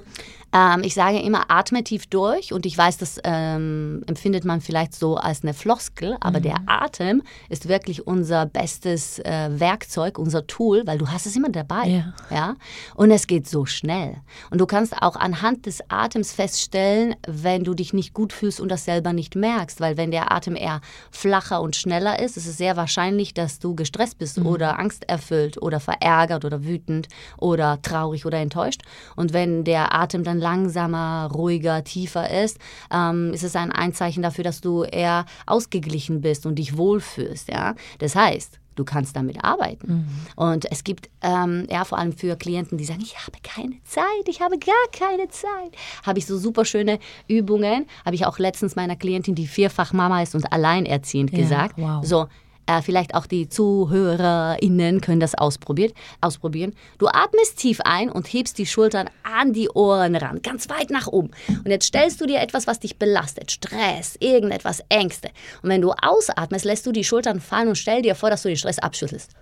[0.53, 4.95] Ähm, ich sage immer, atme tief durch und ich weiß, das ähm, empfindet man vielleicht
[4.95, 6.43] so als eine Floskel, aber mhm.
[6.43, 11.51] der Atem ist wirklich unser bestes äh, Werkzeug, unser Tool, weil du hast es immer
[11.51, 11.87] dabei.
[11.87, 12.15] Ja.
[12.31, 12.55] ja.
[12.95, 14.17] Und es geht so schnell.
[14.51, 18.71] Und du kannst auch anhand des Atems feststellen, wenn du dich nicht gut fühlst und
[18.71, 22.57] das selber nicht merkst, weil wenn der Atem eher flacher und schneller ist, ist es
[22.57, 24.47] sehr wahrscheinlich, dass du gestresst bist mhm.
[24.47, 27.09] oder angsterfüllt oder verärgert oder wütend
[27.39, 28.83] oder traurig oder enttäuscht.
[29.15, 32.59] Und wenn der Atem dann langsamer, ruhiger, tiefer ist,
[32.93, 37.49] ähm, ist es ein Einzeichen dafür, dass du eher ausgeglichen bist und dich wohlfühlst.
[37.49, 37.75] Ja?
[37.99, 39.93] Das heißt, du kannst damit arbeiten.
[39.93, 40.07] Mhm.
[40.37, 44.27] Und es gibt ähm, ja vor allem für Klienten, die sagen, ich habe keine Zeit,
[44.27, 46.99] ich habe gar keine Zeit, habe ich so super schöne
[47.29, 47.87] Übungen.
[48.05, 51.75] Habe ich auch letztens meiner Klientin, die vierfach Mama ist und alleinerziehend, ja, gesagt.
[51.77, 52.05] Wow.
[52.05, 52.27] So,
[52.71, 55.93] äh, vielleicht auch die ZuhörerInnen können das ausprobieren.
[56.21, 56.75] ausprobieren.
[56.99, 61.09] Du atmest tief ein und hebst die Schultern an die Ohren ran, ganz weit nach
[61.09, 61.31] oben.
[61.49, 65.31] Und jetzt stellst du dir etwas, was dich belastet, Stress, irgendetwas, Ängste.
[65.63, 68.49] Und wenn du ausatmest, lässt du die Schultern fallen und stell dir vor, dass du
[68.49, 69.33] den Stress abschüttelst.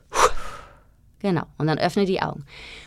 [1.21, 1.43] Genau.
[1.59, 2.45] Und dann öffne die Augen.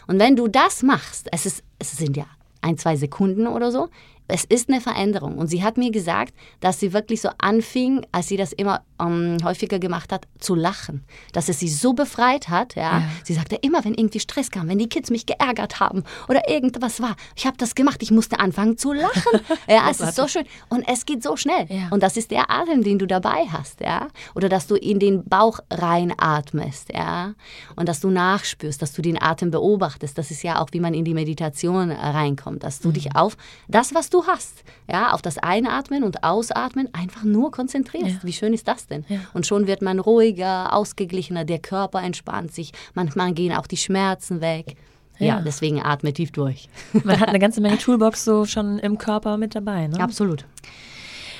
[0.08, 2.26] Und wenn du das machst, es, ist, es sind ja
[2.62, 3.90] ein, zwei Sekunden oder so,
[4.28, 5.38] es ist eine Veränderung.
[5.38, 9.38] Und sie hat mir gesagt, dass sie wirklich so anfing, als sie das immer ähm,
[9.44, 11.04] häufiger gemacht hat, zu lachen.
[11.34, 12.76] Dass es sie so befreit hat.
[12.76, 13.00] Ja?
[13.00, 13.04] ja.
[13.24, 17.02] Sie sagte immer, wenn irgendwie Stress kam, wenn die Kids mich geärgert haben oder irgendwas
[17.02, 19.42] war, ich habe das gemacht, ich musste anfangen zu lachen.
[19.68, 20.46] ja, es ist so schön.
[20.70, 21.66] Und es geht so schnell.
[21.70, 21.88] Ja.
[21.92, 23.82] Und das ist der Atem, den du dabei hast.
[23.82, 24.08] Ja?
[24.36, 26.94] Oder dass du in den Bauch reinatmest.
[26.94, 27.34] Ja?
[27.76, 30.18] Und dass du nachspürst, dass du den Atem beobachtest.
[30.18, 32.64] Das ist ja auch, wie man in die Meditation reinkommt.
[32.64, 32.94] Dass du mhm.
[32.94, 33.38] dich auf
[33.68, 38.08] das, was du hast, ja, auf das Einatmen und Ausatmen einfach nur konzentrierst.
[38.08, 38.24] Ja.
[38.24, 39.06] Wie schön ist das denn?
[39.10, 39.20] Ja.
[39.34, 44.42] Und schon wird man ruhiger, ausgeglichener, der Körper entspannt sich, manchmal gehen auch die Schmerzen
[44.42, 44.76] weg.
[45.18, 46.70] Ja, ja deswegen atme tief durch.
[47.04, 50.00] Man hat eine ganze Menge Toolbox so schon im Körper mit dabei, ne?
[50.00, 50.46] Absolut.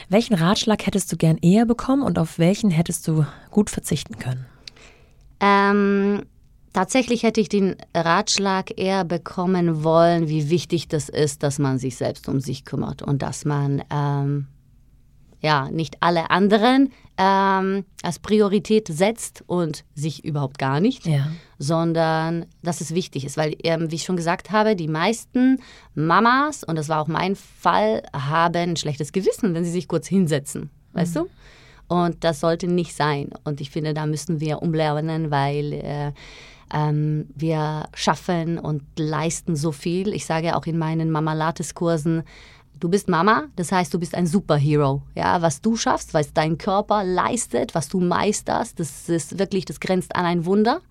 [0.10, 4.46] Welchen Ratschlag hättest du gern eher bekommen und auf welchen hättest du gut verzichten können?
[5.40, 6.24] Ähm,
[6.74, 11.98] Tatsächlich hätte ich den Ratschlag eher bekommen wollen, wie wichtig das ist, dass man sich
[11.98, 14.48] selbst um sich kümmert und dass man ähm,
[15.42, 21.28] ja nicht alle anderen ähm, als Priorität setzt und sich überhaupt gar nicht, Ja.
[21.58, 25.60] sondern dass es wichtig ist, weil ähm, wie ich schon gesagt habe, die meisten
[25.94, 30.08] Mamas und das war auch mein Fall haben ein schlechtes Gewissen, wenn sie sich kurz
[30.08, 31.28] hinsetzen, weißt du?
[31.88, 33.32] Und das sollte nicht sein.
[33.44, 36.12] Und ich finde, da müssen wir umlernen, weil äh,
[36.74, 40.14] ähm, wir schaffen und leisten so viel.
[40.14, 42.24] Ich sage auch in meinen Mama-Lattes-Kursen,
[42.82, 45.04] du bist Mama, das heißt, du bist ein Superhero.
[45.16, 49.80] Ja, was du schaffst, was dein Körper leistet, was du meisterst, das ist wirklich, das
[49.80, 50.82] grenzt an ein Wunder.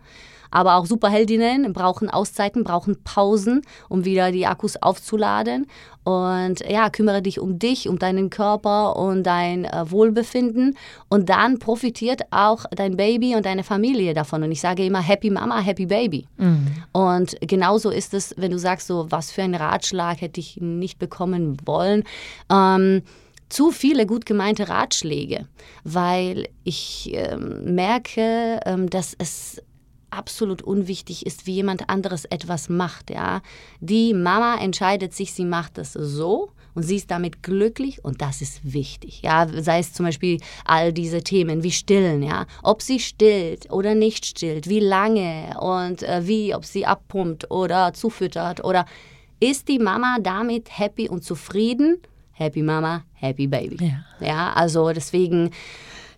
[0.51, 5.67] Aber auch Superheldinnen brauchen Auszeiten, brauchen Pausen, um wieder die Akkus aufzuladen.
[6.03, 10.77] Und ja, kümmere dich um dich, um deinen Körper und dein äh, Wohlbefinden.
[11.09, 14.43] Und dann profitiert auch dein Baby und deine Familie davon.
[14.43, 16.27] Und ich sage immer Happy Mama, Happy Baby.
[16.93, 20.99] Und genauso ist es, wenn du sagst, so was für einen Ratschlag hätte ich nicht
[20.99, 22.05] bekommen wollen.
[22.51, 23.03] Ähm,
[23.51, 25.47] zu viele gut gemeinte Ratschläge,
[25.85, 29.61] weil ich ähm, merke, ähm, dass es
[30.11, 33.11] absolut unwichtig ist, wie jemand anderes etwas macht.
[33.11, 33.43] Ja,
[33.81, 38.43] die Mama entscheidet sich, sie macht es so und sie ist damit glücklich und das
[38.43, 39.23] ist wichtig.
[39.23, 43.95] Ja, sei es zum Beispiel all diese Themen wie Stillen, ja, ob sie stillt oder
[43.95, 48.87] nicht stillt, wie lange und äh, wie, ob sie abpumpt oder zufüttert oder
[49.41, 51.99] ist die Mama damit happy und zufrieden?
[52.33, 53.77] Happy Mama, happy Baby.
[53.85, 54.27] Ja.
[54.27, 55.51] Ja, also deswegen,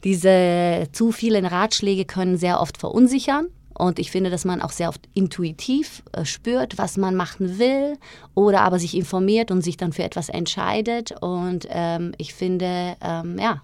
[0.04, 3.46] diese zu vielen Ratschläge können sehr oft verunsichern.
[3.82, 7.98] Und ich finde, dass man auch sehr oft intuitiv äh, spürt, was man machen will
[8.32, 11.12] oder aber sich informiert und sich dann für etwas entscheidet.
[11.20, 13.60] Und ähm, ich finde, ähm, ja,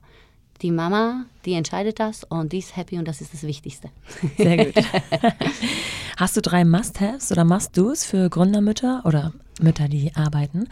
[0.60, 3.90] die Mama, die entscheidet das und die ist happy und das ist das Wichtigste.
[4.36, 4.84] Sehr gut.
[6.16, 10.68] Hast du drei Must-Haves oder Must-Dos für Gründermütter oder Mütter, die arbeiten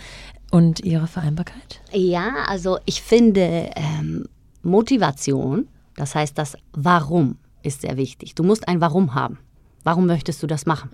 [0.50, 1.80] und ihre Vereinbarkeit?
[1.92, 4.26] Ja, also ich finde ähm,
[4.64, 8.34] Motivation, das heißt das Warum ist sehr wichtig.
[8.34, 9.38] Du musst ein Warum haben.
[9.84, 10.90] Warum möchtest du das machen?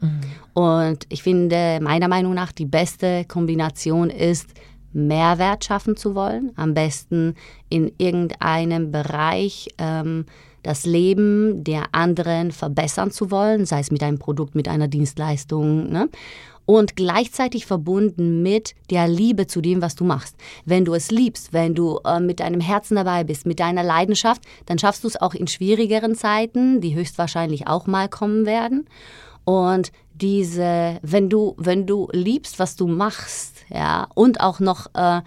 [0.52, 4.50] Und ich finde, meiner Meinung nach, die beste Kombination ist,
[4.92, 6.52] Mehrwert schaffen zu wollen.
[6.56, 7.34] Am besten
[7.70, 10.26] in irgendeinem Bereich ähm,
[10.62, 15.90] das Leben der anderen verbessern zu wollen, sei es mit einem Produkt, mit einer Dienstleistung.
[15.90, 16.08] Ne?
[16.64, 20.36] Und gleichzeitig verbunden mit der Liebe zu dem, was du machst.
[20.64, 24.42] Wenn du es liebst, wenn du äh, mit deinem Herzen dabei bist, mit deiner Leidenschaft,
[24.66, 28.86] dann schaffst du es auch in schwierigeren Zeiten, die höchstwahrscheinlich auch mal kommen werden.
[29.44, 35.22] Und diese, wenn du, wenn du liebst, was du machst, ja, und auch noch äh,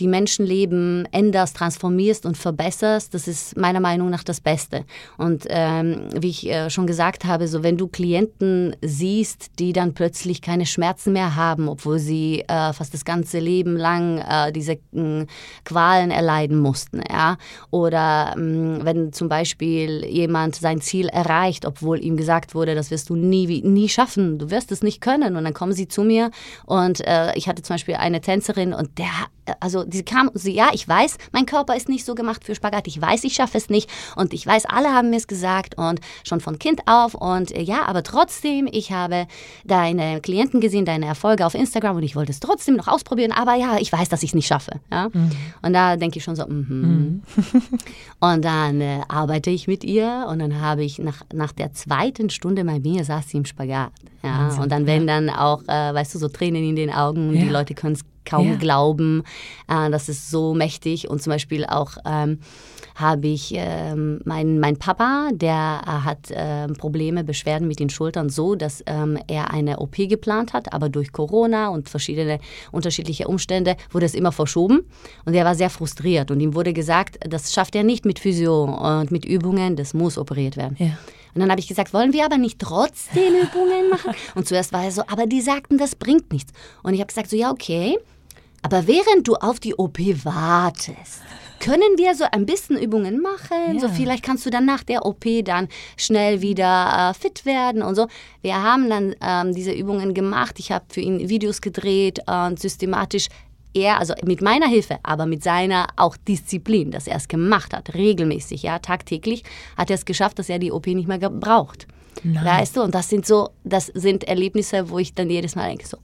[0.00, 4.84] die Menschenleben änderst, transformierst und verbesserst, das ist meiner Meinung nach das Beste.
[5.18, 9.92] Und ähm, wie ich äh, schon gesagt habe, so wenn du Klienten siehst, die dann
[9.92, 14.78] plötzlich keine Schmerzen mehr haben, obwohl sie äh, fast das ganze Leben lang äh, diese
[14.92, 15.26] mh,
[15.64, 17.36] Qualen erleiden mussten, ja,
[17.70, 23.10] oder mh, wenn zum Beispiel jemand sein Ziel erreicht, obwohl ihm gesagt wurde, das wirst
[23.10, 26.30] du nie, nie schaffen, du wirst es nicht können, und dann kommen sie zu mir
[26.64, 29.10] und äh, ich hatte zum Beispiel eine Tänzerin und der,
[29.60, 32.54] also die kam und sie, ja, ich weiß, mein Körper ist nicht so gemacht für
[32.54, 35.76] Spagat, ich weiß, ich schaffe es nicht und ich weiß, alle haben mir es gesagt
[35.76, 39.26] und schon von Kind auf und äh, ja, aber trotzdem, ich habe
[39.64, 43.54] deine Klienten gesehen, deine Erfolge auf Instagram und ich wollte es trotzdem noch ausprobieren, aber
[43.54, 45.10] ja, ich weiß, dass ich es nicht schaffe, ja.
[45.62, 47.22] Und da denke ich schon so, mhm.
[48.20, 52.28] Und dann äh, arbeite ich mit ihr und dann habe ich nach, nach der zweiten
[52.30, 53.92] Stunde bei mir saß sie im Spagat.
[54.22, 57.28] Ja, Wahnsinn, und dann werden dann auch, äh, weißt du, so Tränen in den Augen
[57.30, 57.52] und die Ja.
[57.52, 58.54] Leute können es kaum Ja.
[58.56, 59.22] glauben.
[59.68, 61.08] Äh, das ist so mächtig.
[61.08, 62.38] Und zum Beispiel auch ähm,
[62.94, 68.28] habe ich ähm, mein, mein Papa, der äh, hat ähm, Probleme, Beschwerden mit den Schultern
[68.28, 72.38] so, dass ähm, er eine OP geplant hat, aber durch Corona und verschiedene
[72.72, 74.80] unterschiedliche Umstände wurde es immer verschoben.
[75.24, 76.30] Und er war sehr frustriert.
[76.30, 80.18] Und ihm wurde gesagt, das schafft er nicht mit Physio und mit Übungen, das muss
[80.18, 80.76] operiert werden.
[80.78, 80.98] Ja.
[81.34, 84.14] Und dann habe ich gesagt, wollen wir aber nicht trotzdem Übungen machen?
[84.34, 86.52] Und zuerst war er so, aber die sagten, das bringt nichts.
[86.82, 87.98] Und ich habe gesagt, so ja, okay.
[88.62, 91.22] Aber während du auf die OP wartest,
[91.60, 93.74] können wir so ein bisschen Übungen machen?
[93.74, 93.80] Ja.
[93.80, 97.94] So vielleicht kannst du dann nach der OP dann schnell wieder äh, fit werden und
[97.94, 98.08] so.
[98.42, 100.58] Wir haben dann ähm, diese Übungen gemacht.
[100.58, 103.28] Ich habe für ihn Videos gedreht und systematisch
[103.74, 107.94] er, also mit meiner Hilfe, aber mit seiner auch Disziplin, dass er es gemacht hat,
[107.94, 109.44] regelmäßig, ja, tagtäglich,
[109.76, 111.86] hat er es geschafft, dass er die OP nicht mehr gebraucht.
[112.22, 112.44] Nein.
[112.44, 115.86] Weißt du, und das sind so, das sind Erlebnisse, wo ich dann jedes Mal denke,
[115.86, 115.98] so,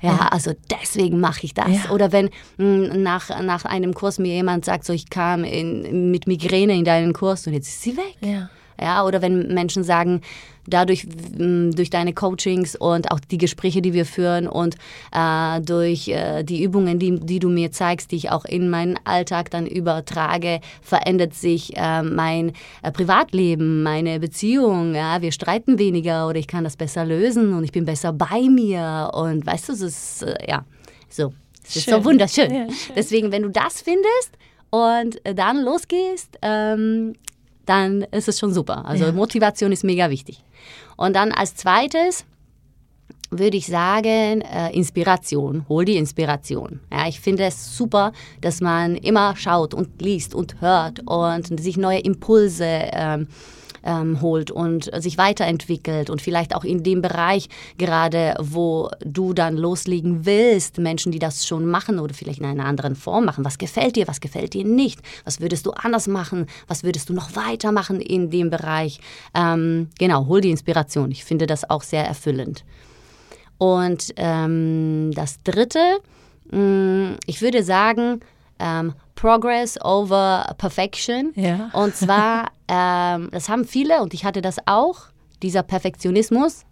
[0.00, 1.84] ja, also deswegen mache ich das.
[1.84, 1.90] Ja.
[1.90, 6.26] Oder wenn mh, nach, nach einem Kurs mir jemand sagt, so ich kam in, mit
[6.26, 8.16] Migräne in deinen Kurs und jetzt ist sie weg.
[8.20, 8.50] Ja.
[8.80, 10.22] Ja, oder wenn Menschen sagen,
[10.68, 14.76] dadurch, durch deine Coachings und auch die Gespräche, die wir führen und
[15.12, 18.98] äh, durch äh, die Übungen, die, die du mir zeigst, die ich auch in meinen
[19.04, 24.94] Alltag dann übertrage, verändert sich äh, mein äh, Privatleben, meine Beziehung.
[24.94, 25.22] Ja?
[25.22, 29.10] Wir streiten weniger oder ich kann das besser lösen und ich bin besser bei mir.
[29.14, 30.64] Und weißt du, es ist, äh, ja,
[31.08, 31.32] so.
[31.66, 32.54] Es ist so wunderschön.
[32.54, 34.38] Ja, Deswegen, wenn du das findest
[34.70, 37.14] und äh, dann losgehst, ähm,
[37.68, 38.86] dann ist es schon super.
[38.86, 39.12] Also ja.
[39.12, 40.42] Motivation ist mega wichtig.
[40.96, 42.24] Und dann als zweites
[43.30, 45.66] würde ich sagen, äh, Inspiration.
[45.68, 46.80] Hol die Inspiration.
[46.90, 51.76] Ja, ich finde es super, dass man immer schaut und liest und hört und sich
[51.76, 53.28] neue Impulse ähm,
[53.84, 59.56] ähm, holt und sich weiterentwickelt und vielleicht auch in dem Bereich gerade, wo du dann
[59.56, 63.44] loslegen willst, Menschen, die das schon machen oder vielleicht in einer anderen Form machen.
[63.44, 65.00] Was gefällt dir, was gefällt dir nicht?
[65.24, 66.46] Was würdest du anders machen?
[66.66, 69.00] Was würdest du noch weitermachen in dem Bereich?
[69.34, 71.10] Ähm, genau, hol die Inspiration.
[71.10, 72.64] Ich finde das auch sehr erfüllend.
[73.58, 75.98] Und ähm, das Dritte,
[76.50, 78.20] mh, mm, ich würde sagen,
[78.58, 81.32] ähm, Progress over Perfection.
[81.34, 81.70] Ja.
[81.72, 85.06] Und zwar, ähm, das haben viele und ich hatte das auch,
[85.42, 86.64] dieser Perfektionismus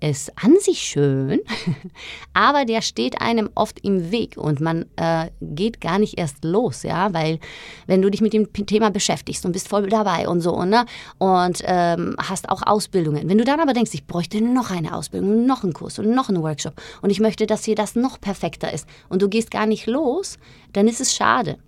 [0.00, 1.40] ist an sich schön,
[2.34, 6.82] aber der steht einem oft im Weg und man äh, geht gar nicht erst los,
[6.82, 7.38] ja, weil
[7.86, 10.86] wenn du dich mit dem Thema beschäftigst und bist voll dabei und so, ne,
[11.18, 13.28] und ähm, hast auch Ausbildungen.
[13.28, 16.28] Wenn du dann aber denkst, ich bräuchte noch eine Ausbildung, noch einen Kurs und noch
[16.28, 19.66] einen Workshop und ich möchte, dass hier das noch perfekter ist und du gehst gar
[19.66, 20.38] nicht los,
[20.72, 21.58] dann ist es schade.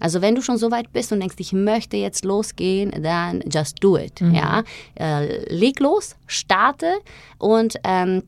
[0.00, 3.82] Also wenn du schon so weit bist und denkst, ich möchte jetzt losgehen, dann just
[3.82, 4.20] do it.
[4.20, 4.34] Mhm.
[4.34, 4.64] Ja,
[4.98, 6.86] äh, leg los, starte
[7.38, 8.24] und ähm,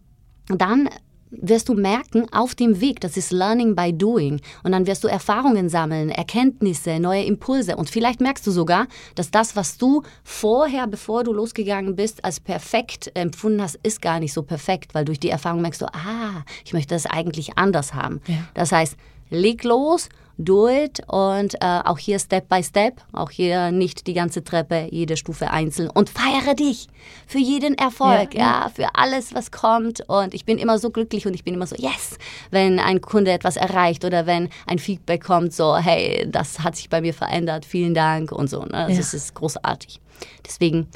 [0.49, 0.89] dann
[1.33, 4.41] wirst du merken auf dem Weg, das ist Learning by Doing.
[4.63, 7.77] Und dann wirst du Erfahrungen sammeln, Erkenntnisse, neue Impulse.
[7.77, 12.39] Und vielleicht merkst du sogar, dass das, was du vorher, bevor du losgegangen bist, als
[12.39, 16.45] perfekt empfunden hast, ist gar nicht so perfekt, weil durch die Erfahrung merkst du, ah,
[16.65, 18.21] ich möchte das eigentlich anders haben.
[18.27, 18.37] Ja.
[18.55, 18.97] Das heißt,
[19.31, 20.09] leg los
[20.39, 24.89] do it und äh, auch hier Step by Step, auch hier nicht die ganze Treppe,
[24.91, 26.89] jede Stufe einzeln und feiere dich
[27.27, 31.27] für jeden Erfolg, ja, ja, für alles, was kommt und ich bin immer so glücklich
[31.27, 32.19] und ich bin immer so, yes,
[32.51, 36.89] wenn ein Kunde etwas erreicht oder wenn ein Feedback kommt, so, hey, das hat sich
[36.89, 38.87] bei mir verändert, vielen Dank und so, ne?
[38.89, 39.17] das ja.
[39.17, 40.01] ist großartig.
[40.47, 40.89] Deswegen,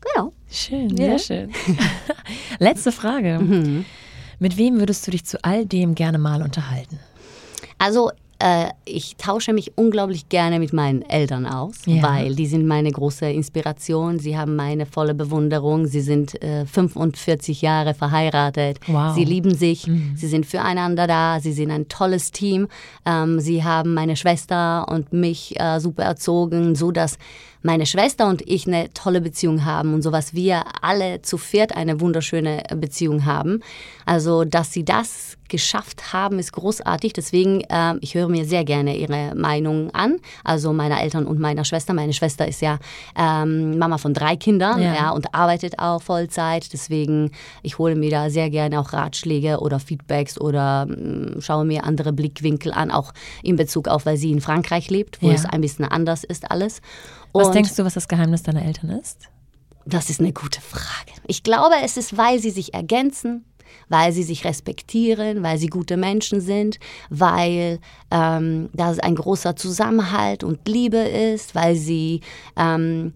[0.00, 0.32] genau.
[0.50, 1.52] Schön, sehr schön.
[2.58, 3.38] Letzte Frage.
[3.38, 3.84] Mhm.
[4.38, 7.00] Mit wem würdest du dich zu all dem gerne mal unterhalten?
[7.78, 12.02] Also äh, ich tausche mich unglaublich gerne mit meinen Eltern aus, ja.
[12.02, 14.20] weil die sind meine große Inspiration.
[14.20, 15.86] Sie haben meine volle Bewunderung.
[15.86, 18.78] Sie sind äh, 45 Jahre verheiratet.
[18.86, 19.14] Wow.
[19.14, 19.88] Sie lieben sich.
[19.88, 20.12] Mhm.
[20.14, 21.40] Sie sind füreinander da.
[21.40, 22.68] Sie sind ein tolles Team.
[23.04, 27.18] Ähm, sie haben meine Schwester und mich äh, super erzogen, so dass
[27.62, 31.76] meine Schwester und ich eine tolle Beziehung haben und so was wir alle zu viert
[31.76, 33.60] eine wunderschöne Beziehung haben.
[34.06, 37.12] Also, dass sie das geschafft haben, ist großartig.
[37.12, 41.64] Deswegen, äh, ich höre mir sehr gerne ihre Meinung an, also meiner Eltern und meiner
[41.64, 41.94] Schwester.
[41.94, 42.78] Meine Schwester ist ja
[43.16, 44.94] ähm, Mama von drei Kindern ja.
[44.94, 45.10] ja.
[45.10, 46.72] und arbeitet auch Vollzeit.
[46.72, 51.84] Deswegen, ich hole mir da sehr gerne auch Ratschläge oder Feedbacks oder äh, schaue mir
[51.84, 55.34] andere Blickwinkel an, auch in Bezug auf, weil sie in Frankreich lebt, wo ja.
[55.34, 56.80] es ein bisschen anders ist alles.
[57.32, 59.28] Und was denkst du, was das Geheimnis deiner Eltern ist?
[59.86, 61.12] Das ist eine gute Frage.
[61.26, 63.44] Ich glaube, es ist, weil sie sich ergänzen,
[63.88, 66.78] weil sie sich respektieren, weil sie gute Menschen sind,
[67.10, 72.20] weil ähm, da ein großer Zusammenhalt und Liebe ist, weil sie
[72.56, 73.14] ähm,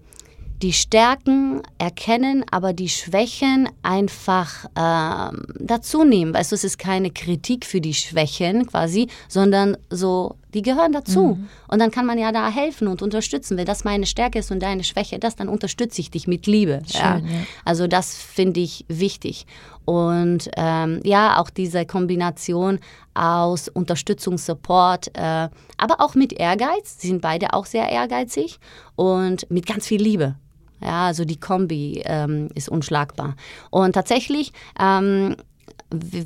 [0.63, 6.33] die Stärken erkennen, aber die Schwächen einfach ähm, dazu nehmen.
[6.33, 11.37] Weißt du, es ist keine Kritik für die Schwächen quasi, sondern so, die gehören dazu.
[11.37, 11.49] Mhm.
[11.69, 13.57] Und dann kann man ja da helfen und unterstützen.
[13.57, 16.83] Wenn das meine Stärke ist und deine Schwäche, das, dann unterstütze ich dich mit Liebe.
[16.87, 17.19] Schön, ja.
[17.19, 17.47] Ja.
[17.65, 19.47] Also das finde ich wichtig.
[19.85, 22.79] Und ähm, ja, auch diese Kombination
[23.15, 26.99] aus Unterstützung, Support, äh, aber auch mit Ehrgeiz.
[26.99, 28.59] Sie sind beide auch sehr ehrgeizig
[28.95, 30.37] und mit ganz viel Liebe.
[30.81, 33.37] Ja, also die Kombi ähm, ist unschlagbar.
[33.71, 35.37] Und tatsächlich ähm,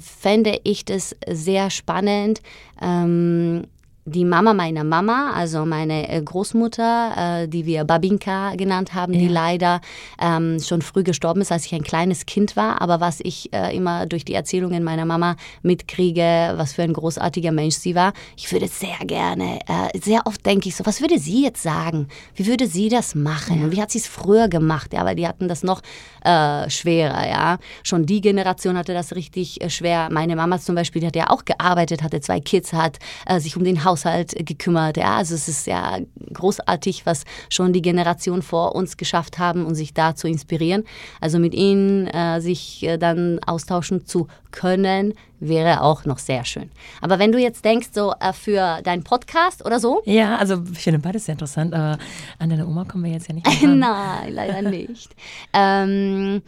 [0.00, 2.40] fände ich das sehr spannend,
[2.80, 3.66] ähm,
[4.08, 9.18] die Mama meiner Mama, also meine äh, Großmutter, äh, die wir Babinka genannt haben, ja.
[9.18, 9.80] die leider
[10.20, 12.80] ähm, schon früh gestorben ist, als ich ein kleines Kind war.
[12.80, 17.50] Aber was ich äh, immer durch die Erzählungen meiner Mama mitkriege, was für ein großartiger
[17.50, 21.18] Mensch sie war, ich würde sehr gerne, äh, sehr oft denke ich so, was würde
[21.18, 22.06] sie jetzt sagen?
[22.36, 23.60] Wie würde sie das machen?
[23.60, 23.72] Ja.
[23.72, 24.92] Wie hat sie es früher gemacht?
[24.92, 25.82] Ja, weil die hatten das noch
[26.22, 27.58] äh, schwerer, ja.
[27.82, 30.10] Schon die Generation hatte das richtig äh, schwer.
[30.12, 32.98] Meine Mama zum Beispiel, die hat ja auch gearbeitet, hatte zwei Kids, hat
[33.38, 34.96] sich um den Haus Haushalt gekümmert.
[34.98, 35.98] Ja, also es ist ja
[36.32, 40.84] großartig, was schon die Generation vor uns geschafft haben und sich da zu inspirieren.
[41.20, 46.70] Also mit ihnen äh, sich äh, dann austauschen zu können, wäre auch noch sehr schön.
[47.00, 50.02] Aber wenn du jetzt denkst, so äh, für deinen Podcast oder so?
[50.04, 51.98] Ja, also ich finde beides sehr interessant, aber
[52.38, 53.46] an deine Oma kommen wir jetzt ja nicht.
[53.62, 55.14] Nein, leider nicht.
[55.54, 56.42] ähm,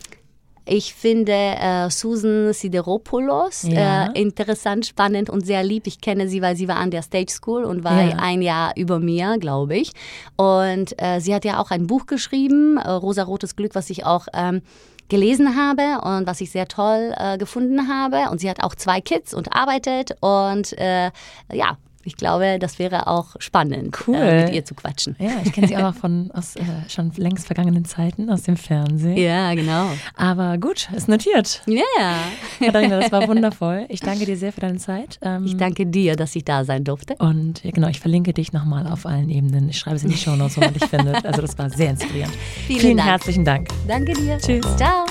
[0.69, 4.07] ich finde äh, Susan Sideropoulos ja.
[4.07, 5.87] äh, interessant, spannend und sehr lieb.
[5.87, 8.17] Ich kenne sie, weil sie war an der Stage School und war ja.
[8.17, 9.93] ein Jahr über mir, glaube ich.
[10.37, 14.05] Und äh, sie hat ja auch ein Buch geschrieben, äh, Rosa Rotes Glück, was ich
[14.05, 14.63] auch ähm,
[15.09, 18.31] gelesen habe und was ich sehr toll äh, gefunden habe.
[18.31, 21.11] Und sie hat auch zwei Kids und arbeitet und äh,
[21.53, 21.79] ja,
[22.09, 24.17] ich glaube, das wäre auch spannend, cool.
[24.17, 25.15] äh, mit ihr zu quatschen.
[25.19, 28.57] Ja, ich kenne sie auch noch von aus äh, schon längst vergangenen Zeiten aus dem
[28.57, 29.17] Fernsehen.
[29.17, 29.91] Ja, genau.
[30.17, 31.63] Aber gut, ist notiert.
[31.67, 31.83] Ja.
[31.99, 32.15] Yeah.
[32.61, 33.85] Katharina, das war wundervoll.
[33.91, 35.19] Ich danke dir sehr für deine Zeit.
[35.23, 37.15] Ähm, ich danke dir, dass ich da sein durfte.
[37.19, 39.69] Und ja, genau, ich verlinke dich nochmal auf allen Ebenen.
[39.69, 41.27] Ich schreibe es in die Show Notes, wo man dich findet.
[41.27, 42.35] Also das war sehr inspirierend.
[42.67, 43.09] Vielen, Vielen Dank.
[43.11, 43.69] herzlichen Dank.
[43.87, 44.39] Danke dir.
[44.39, 44.65] Tschüss.
[44.77, 45.05] Ciao.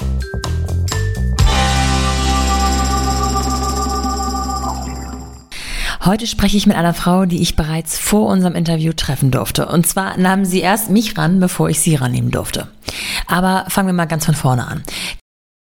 [6.08, 9.66] Heute spreche ich mit einer Frau, die ich bereits vor unserem Interview treffen durfte.
[9.66, 12.70] Und zwar nahm sie erst mich ran, bevor ich sie rannehmen durfte.
[13.28, 14.84] Aber fangen wir mal ganz von vorne an.